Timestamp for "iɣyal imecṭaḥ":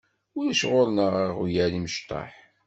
1.43-2.31